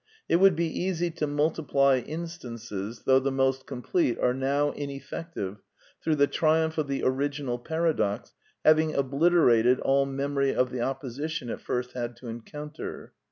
[0.27, 5.61] It would be easy to multiply instances, though the most complete are now ineffective
[6.01, 8.33] through the triumph of the original paradox
[8.65, 13.13] having obliter ated all memory of the opposition it iirst had to encounter.